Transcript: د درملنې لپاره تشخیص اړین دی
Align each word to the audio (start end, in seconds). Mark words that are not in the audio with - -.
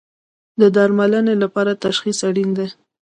د 0.59 0.61
درملنې 0.75 1.35
لپاره 1.43 1.79
تشخیص 1.85 2.19
اړین 2.29 2.49
دی 2.57 2.67